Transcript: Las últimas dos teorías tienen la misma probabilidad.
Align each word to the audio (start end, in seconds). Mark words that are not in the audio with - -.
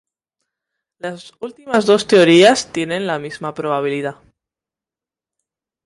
Las 0.97 1.31
últimas 1.41 1.85
dos 1.85 2.07
teorías 2.07 2.73
tienen 2.73 3.05
la 3.05 3.19
misma 3.19 3.53
probabilidad. 3.53 4.15